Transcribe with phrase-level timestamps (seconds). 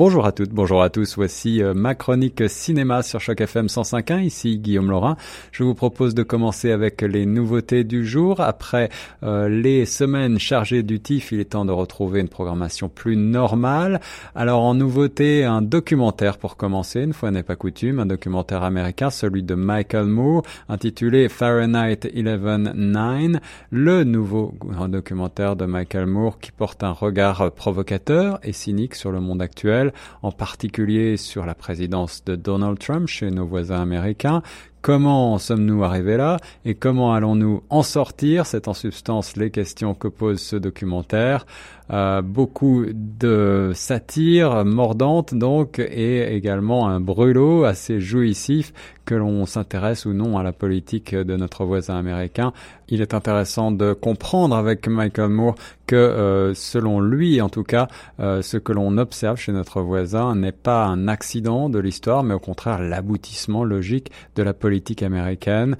[0.00, 1.16] Bonjour à toutes, bonjour à tous.
[1.16, 4.22] Voici euh, ma chronique cinéma sur Choc FM 105.1.
[4.22, 5.18] Ici Guillaume Laurin.
[5.52, 8.40] Je vous propose de commencer avec les nouveautés du jour.
[8.40, 8.88] Après
[9.22, 14.00] euh, les semaines chargées du TIFF, il est temps de retrouver une programmation plus normale.
[14.34, 19.10] Alors en nouveauté, un documentaire pour commencer, une fois n'est pas coutume, un documentaire américain,
[19.10, 23.38] celui de Michael Moore, intitulé Fahrenheit 11.9,
[23.70, 24.54] le nouveau
[24.88, 29.89] documentaire de Michael Moore qui porte un regard provocateur et cynique sur le monde actuel
[30.22, 34.42] en particulier sur la présidence de Donald Trump chez nos voisins américains,
[34.82, 38.46] Comment sommes-nous arrivés là et comment allons-nous en sortir?
[38.46, 41.44] C'est en substance les questions que pose ce documentaire.
[41.92, 48.72] Euh, beaucoup de satire mordante donc et également un brûlot assez jouissif
[49.04, 52.52] que l'on s'intéresse ou non à la politique de notre voisin américain.
[52.88, 57.88] Il est intéressant de comprendre avec Michael Moore que euh, selon lui en tout cas
[58.20, 62.34] euh, ce que l'on observe chez notre voisin n'est pas un accident de l'histoire mais
[62.34, 65.76] au contraire l'aboutissement logique de la politique politique américaine.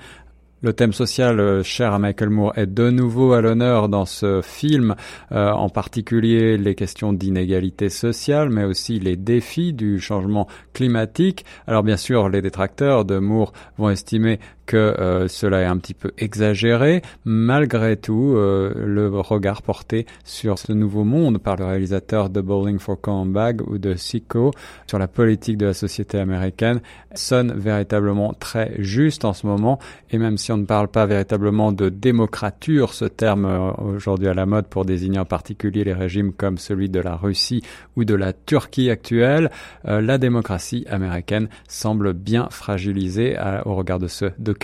[0.62, 4.40] Le thème social euh, cher à Michael Moore est de nouveau à l'honneur dans ce
[4.42, 4.96] film,
[5.30, 11.44] euh, en particulier les questions d'inégalité sociale, mais aussi les défis du changement climatique.
[11.68, 15.94] Alors bien sûr, les détracteurs de Moore vont estimer que euh, cela est un petit
[15.94, 17.02] peu exagéré.
[17.24, 22.78] Malgré tout, euh, le regard porté sur ce nouveau monde par le réalisateur de Bowling
[22.78, 22.96] for
[23.26, 24.52] Bag ou de Sicko
[24.86, 26.82] sur la politique de la société américaine
[27.16, 29.80] sonne véritablement très juste en ce moment.
[30.12, 34.34] Et même si on ne parle pas véritablement de démocrature, ce terme euh, aujourd'hui à
[34.34, 37.64] la mode pour désigner en particulier les régimes comme celui de la Russie
[37.96, 39.50] ou de la Turquie actuelle,
[39.84, 44.59] la démocratie américaine semble bien fragilisée au regard de ce document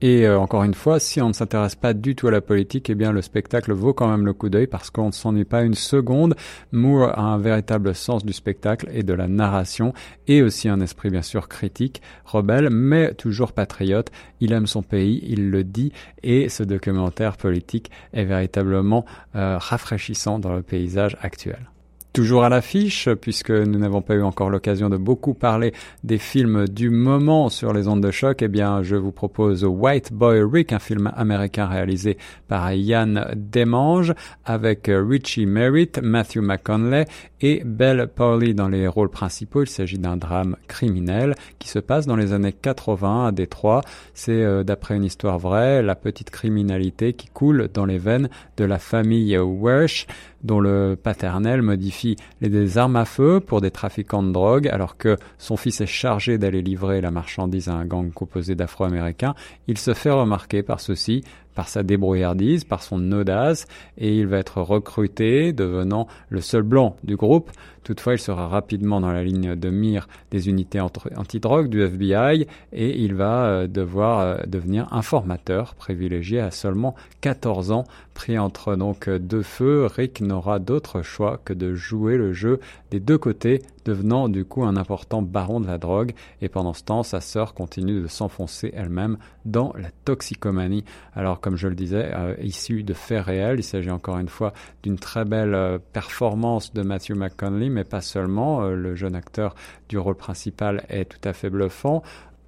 [0.00, 2.90] Et euh, encore une fois, si on ne s'intéresse pas du tout à la politique,
[2.90, 5.62] eh bien le spectacle vaut quand même le coup d'œil parce qu'on ne s'ennuie pas
[5.62, 6.34] une seconde.
[6.72, 9.94] Moore a un véritable sens du spectacle et de la narration
[10.26, 14.10] et aussi un esprit bien sûr critique, rebelle, mais toujours patriote.
[14.40, 15.90] Il aime son pays, il le dit
[16.22, 19.06] et ce documentaire politique est véritablement
[19.36, 21.70] euh, rafraîchissant dans le paysage actuel.
[22.14, 25.72] Toujours à l'affiche, puisque nous n'avons pas eu encore l'occasion de beaucoup parler
[26.04, 30.12] des films du moment sur les ondes de choc, eh bien, je vous propose White
[30.12, 32.16] Boy Rick, un film américain réalisé
[32.46, 34.14] par Yann Demange,
[34.44, 37.06] avec Richie Merritt, Matthew McConaughey
[37.40, 39.64] et Belle Pauli dans les rôles principaux.
[39.64, 43.80] Il s'agit d'un drame criminel qui se passe dans les années 80 à Détroit.
[44.14, 48.64] C'est, euh, d'après une histoire vraie, la petite criminalité qui coule dans les veines de
[48.64, 50.06] la famille Wersh
[50.44, 55.16] dont le paternel modifie les armes à feu pour des trafiquants de drogue, alors que
[55.38, 59.34] son fils est chargé d'aller livrer la marchandise à un gang composé d'Afro-Américains,
[59.66, 61.24] il se fait remarquer par ceux-ci,
[61.54, 63.66] par sa débrouillardise, par son audace,
[63.98, 67.50] et il va être recruté, devenant le seul blanc du groupe.
[67.84, 72.98] Toutefois, il sera rapidement dans la ligne de mire des unités antidrogue du FBI et
[72.98, 77.84] il va euh, devoir euh, devenir informateur privilégié à seulement 14 ans.
[78.14, 82.58] Pris entre donc deux feux, Rick n'aura d'autre choix que de jouer le jeu
[82.90, 86.12] des deux côtés, devenant du coup un important baron de la drogue.
[86.40, 90.84] Et pendant ce temps, sa sœur continue de s'enfoncer elle-même dans la toxicomanie.
[91.14, 94.52] Alors, comme je le disais, euh, issu de faits réels, il s'agit encore une fois
[94.82, 98.62] d'une très belle performance de Matthew McConaughey mais pas seulement.
[98.62, 99.54] Euh, le jeune acteur
[99.88, 102.02] du rôle principal est tout à fait bluffant.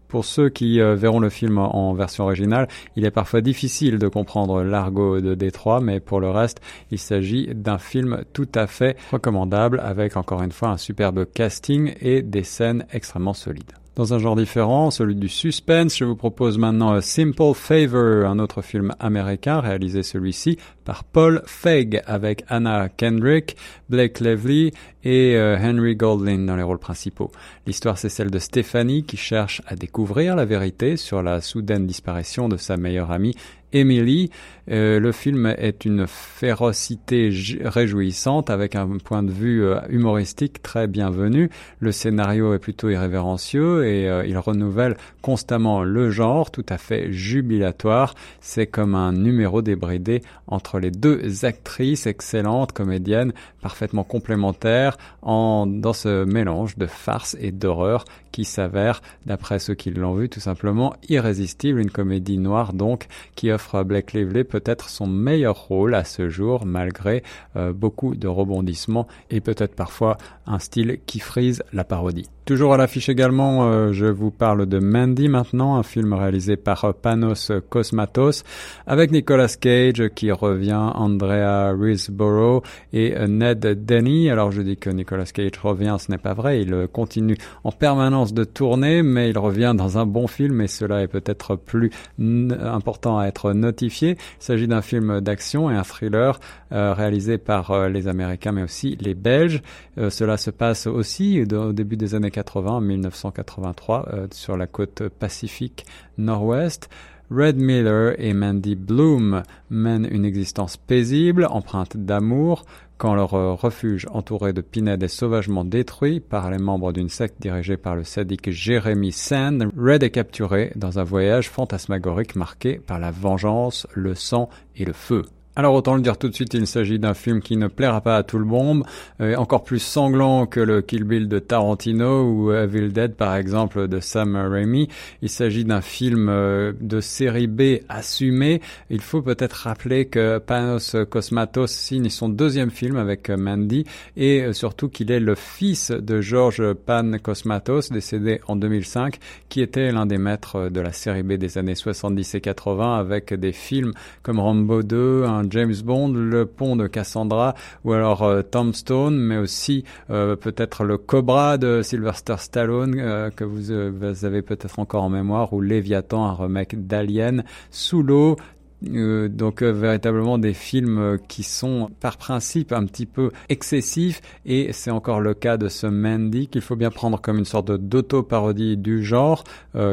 [0.09, 4.09] Pour ceux qui euh, verront le film en version originale, il est parfois difficile de
[4.09, 8.97] comprendre l'argot de Détroit, mais pour le reste, il s'agit d'un film tout à fait
[9.11, 13.73] recommandable avec encore une fois un superbe casting et des scènes extrêmement solides.
[13.97, 18.39] Dans un genre différent, celui du suspense, je vous propose maintenant A Simple Favor, un
[18.39, 23.57] autre film américain réalisé celui-ci par Paul Feig avec Anna Kendrick,
[23.89, 27.33] Blake Lively et euh, Henry Goldlin dans les rôles principaux.
[27.67, 32.51] L'histoire c'est celle de Stephanie qui cherche à découvrir la vérité sur la soudaine disparition
[32.51, 33.35] de sa meilleure amie
[33.73, 34.31] Emily.
[34.69, 37.31] Euh, le film est une férocité
[37.65, 41.51] réjouissante avec un point de vue euh, humoristique très bienvenu.
[41.79, 47.13] Le scénario est plutôt irrévérencieux et euh, il renouvelle constamment le genre tout à fait
[47.13, 48.15] jubilatoire.
[48.41, 53.33] C'est comme un numéro débridé entre les deux actrices excellentes, comédiennes,
[53.63, 58.05] parfaitement complémentaires en, dans ce mélange de farce et d'horreur
[58.37, 61.81] qui s'avère, d'après ceux qui l'ont vu, tout simplement irrésistible.
[61.81, 66.67] Une comédie noire donc qui offre Blake Lively peut-être son meilleur rôle à ce jour,
[66.67, 67.23] malgré
[67.57, 72.29] euh, beaucoup de rebondissements et peut-être parfois un style qui frise la parodie.
[72.45, 76.95] Toujours à l'affiche également, euh, je vous parle de Mandy maintenant, un film réalisé par
[76.95, 78.45] Panos Cosmatos,
[78.87, 82.63] avec Nicolas Cage qui revient, Andrea Riseborough
[82.93, 84.31] et Ned Denny.
[84.31, 88.35] Alors je dis que Nicolas Cage revient, ce n'est pas vrai, il continue en permanence
[88.35, 93.19] de tourner, mais il revient dans un bon film et cela est peut-être plus important
[93.19, 94.11] à être notifié.
[94.11, 96.39] Il s'agit d'un film d'action et un thriller
[96.73, 99.63] euh, réalisé par euh, les Américains mais aussi les Belges.
[99.97, 105.87] cela se passe aussi au début des années 1980, 1983, euh, sur la côte pacifique
[106.19, 106.89] nord-ouest.
[107.29, 112.65] Red Miller et Mandy Bloom mènent une existence paisible, empreinte d'amour,
[112.99, 117.41] quand leur euh, refuge entouré de pinèdes est sauvagement détruit par les membres d'une secte
[117.41, 122.99] dirigée par le sadique Jeremy Sand, Red est capturé dans un voyage fantasmagorique marqué par
[122.99, 125.25] la vengeance, le sang et le feu.
[125.59, 128.19] Alors autant le dire tout de suite, il s'agit d'un film qui ne plaira pas
[128.19, 128.85] à tout le monde,
[129.23, 133.89] euh, encore plus sanglant que le Kill Bill de Tarantino ou Evil Dead par exemple
[133.89, 134.89] de Sam Raimi.
[135.23, 138.61] Il s'agit d'un film euh, de série B assumé.
[138.91, 143.87] Il faut peut-être rappeler que Panos Cosmatos signe son deuxième film avec Mandy
[144.19, 149.17] et euh, surtout qu'il est le fils de George Pan Cosmatos, décédé en 2005,
[149.49, 153.33] qui était l'un des maîtres de la série B des années 70 et 80 avec
[153.33, 157.55] des films comme Rambo 2, un James Bond, Le Pont de Cassandra
[157.85, 163.45] ou alors euh, Tombstone, mais aussi euh, peut-être le Cobra de Sylvester Stallone euh, que
[163.45, 168.37] vous, vous avez peut-être encore en mémoire ou Léviathan, un remake d'Alien, Sous l'eau,
[168.85, 174.21] euh, donc euh, véritablement des films euh, qui sont par principe un petit peu excessifs
[174.45, 177.71] et c'est encore le cas de ce Mandy qu'il faut bien prendre comme une sorte
[177.73, 179.45] d'auto-parodie du genre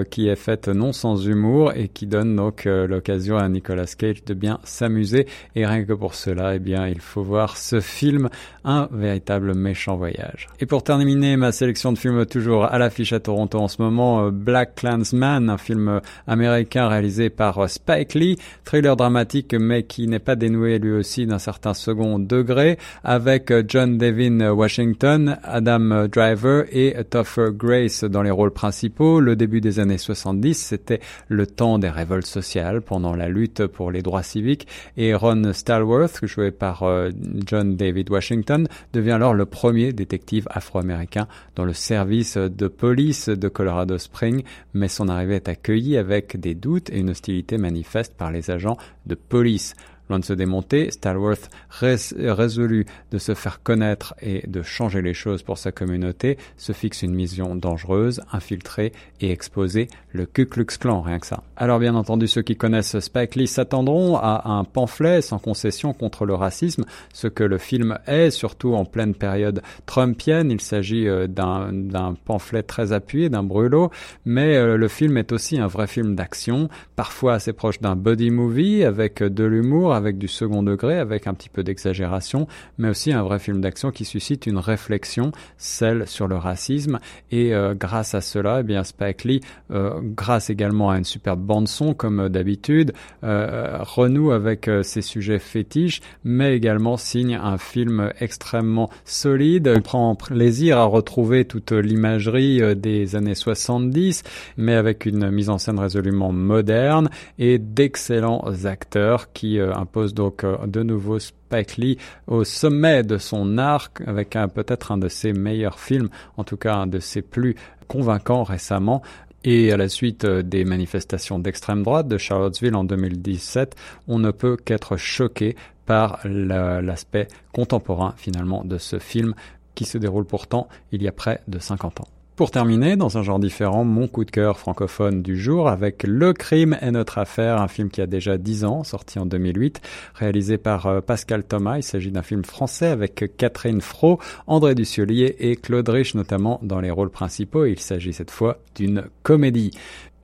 [0.09, 4.33] qui est faite non sans humour et qui donne donc l'occasion à Nicolas Cage de
[4.33, 8.29] bien s'amuser et rien que pour cela eh bien il faut voir ce film
[8.63, 10.47] un véritable méchant voyage.
[10.59, 14.29] Et pour terminer ma sélection de films toujours à l'affiche à Toronto en ce moment
[14.29, 18.37] Black Clansman un film américain réalisé par Spike Lee
[18.73, 23.61] thriller dramatique mais qui n'est pas dénoué lui aussi d'un certain second degré avec euh,
[23.67, 29.19] John Devin Washington, Adam Driver et Topher Grace dans les rôles principaux.
[29.19, 33.91] Le début des années 70, c'était le temps des révoltes sociales pendant la lutte pour
[33.91, 34.67] les droits civiques
[34.97, 37.11] et Ron Stallworth, joué par euh,
[37.45, 43.49] John David Washington, devient alors le premier détective afro-américain dans le service de police de
[43.49, 44.41] Colorado Springs,
[44.73, 48.62] mais son arrivée est accueillie avec des doutes et une hostilité manifeste par les agents
[49.05, 49.75] de police.
[50.13, 55.41] Loin de se démonter, Stallworth résolu de se faire connaître et de changer les choses
[55.41, 61.01] pour sa communauté, se fixe une mission dangereuse, infiltrer et exposer le Ku Klux Klan,
[61.01, 61.41] rien que ça.
[61.57, 66.27] Alors bien entendu, ceux qui connaissent Spike Lee s'attendront à un pamphlet sans concession contre
[66.27, 70.51] le racisme, ce que le film est, surtout en pleine période trumpienne.
[70.51, 73.89] Il s'agit euh, d'un pamphlet très appuyé, d'un brûlot,
[74.25, 78.29] mais euh, le film est aussi un vrai film d'action, parfois assez proche d'un body
[78.29, 82.47] movie, avec de l'humour, avec du second degré, avec un petit peu d'exagération,
[82.77, 86.99] mais aussi un vrai film d'action qui suscite une réflexion, celle sur le racisme.
[87.31, 89.41] Et euh, grâce à cela, eh bien Spike Lee,
[89.71, 92.91] euh, grâce également à une superbe bande son comme d'habitude,
[93.23, 99.71] euh, renoue avec ses sujets fétiches, mais également signe un film extrêmement solide.
[99.77, 104.23] On prend plaisir à retrouver toute l'imagerie des années 70,
[104.57, 110.57] mais avec une mise en scène résolument moderne et d'excellents acteurs qui pose donc euh,
[110.65, 111.97] de nouveau Spike Lee
[112.27, 116.75] au sommet de son arc avec peut-être un de ses meilleurs films, en tout cas
[116.75, 117.55] un de ses plus
[117.87, 119.01] convaincants récemment.
[119.45, 123.75] Et à la suite euh, des manifestations d'extrême droite de Charlottesville en 2017,
[124.07, 129.33] on ne peut qu'être choqué par l'aspect contemporain finalement de ce film
[129.75, 132.07] qui se déroule pourtant il y a près de 50 ans.
[132.35, 136.33] Pour terminer, dans un genre différent, mon coup de cœur francophone du jour avec Le
[136.33, 139.81] crime est notre affaire, un film qui a déjà 10 ans, sorti en 2008,
[140.15, 141.77] réalisé par euh, Pascal Thomas.
[141.77, 146.81] Il s'agit d'un film français avec Catherine Fro, André Dussolier et Claude Rich notamment dans
[146.81, 147.65] les rôles principaux.
[147.65, 149.69] Il s'agit cette fois d'une comédie.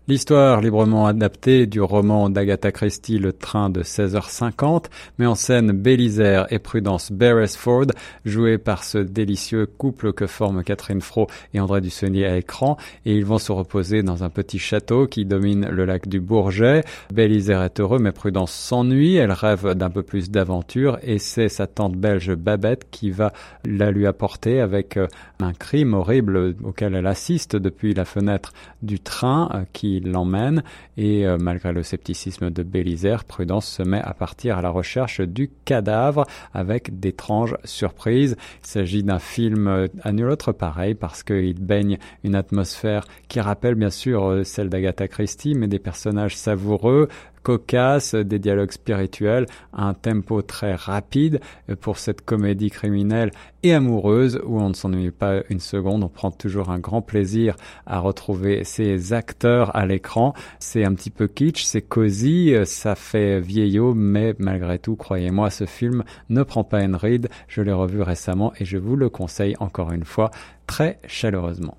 [0.10, 4.86] L'histoire librement adaptée du roman d'Agatha Christie Le train de 16h50
[5.20, 7.86] met en scène Bélisère et Prudence Beresford,
[8.25, 13.13] joués par ce délicieux couple que forment Catherine Fro et André Dussonier à écran, et
[13.13, 16.84] ils vont se reposer dans un petit château qui domine le lac du Bourget.
[17.13, 21.68] Bélisère est heureux mais Prudence s'ennuie, elle rêve d'un peu plus d'aventure et c'est sa
[21.68, 23.32] tante belge Babette qui va
[23.63, 25.06] la lui apporter avec euh,
[25.39, 30.63] un crime horrible auquel elle assiste depuis la fenêtre du train euh, qui l'emmène
[30.98, 35.50] et malgré le scepticisme de Bélisaire, Prudence se met à partir à la recherche du
[35.65, 38.36] cadavre avec d'étranges surprises.
[38.63, 43.75] Il s'agit d'un film à nul autre pareil parce qu'il baigne une atmosphère qui rappelle
[43.75, 47.08] bien sûr celle d'Agatha Christie mais des personnages savoureux,
[47.43, 51.39] cocasse, des dialogues spirituels, un tempo très rapide
[51.81, 53.31] pour cette comédie criminelle
[53.63, 57.55] et amoureuse où on ne s'ennuie pas une seconde, on prend toujours un grand plaisir
[57.86, 60.34] à retrouver ces acteurs à l'écran.
[60.60, 65.65] C'est un petit peu kitsch, c'est cosy, ça fait vieillot, mais malgré tout, croyez-moi, ce
[65.65, 67.29] film ne prend pas une ride.
[67.48, 70.31] Je l'ai revu récemment et je vous le conseille encore une fois
[70.67, 71.77] très chaleureusement.